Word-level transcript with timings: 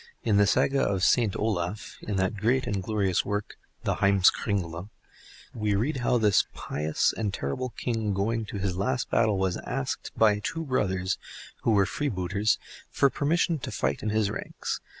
In 0.23 0.37
the 0.37 0.47
Saga 0.47 0.81
of 0.81 1.03
Saint 1.03 1.35
Olaf 1.37 1.97
(in 2.01 2.15
that 2.15 2.35
great 2.35 2.65
and 2.65 2.81
glorious 2.81 3.23
work 3.23 3.55
"The 3.83 3.97
Heims 3.97 4.31
kringla") 4.31 4.89
we 5.53 5.75
read 5.75 5.97
how 5.97 6.17
this 6.17 6.47
pious 6.55 7.13
and 7.15 7.31
terrible 7.31 7.69
king 7.77 8.11
going 8.11 8.45
to 8.45 8.57
his 8.57 8.75
last 8.75 9.11
battle 9.11 9.37
was 9.37 9.57
asked 9.57 10.09
by 10.17 10.39
two 10.39 10.63
brothers, 10.65 11.19
who 11.61 11.73
were 11.73 11.85
freebooters, 11.85 12.57
for 12.89 13.11
permission 13.11 13.59
to 13.59 13.69
fight 13.71 14.01
in 14.01 14.09
his 14.09 14.31
ranks. 14.31 14.79